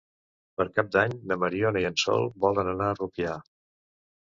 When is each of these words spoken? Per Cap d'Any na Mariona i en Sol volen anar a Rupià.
Per 0.61 0.65
Cap 0.77 0.89
d'Any 0.95 1.13
na 1.33 1.37
Mariona 1.43 1.85
i 1.85 1.87
en 1.91 2.01
Sol 2.05 2.27
volen 2.47 2.73
anar 2.75 2.91
a 2.95 2.99
Rupià. 3.03 3.39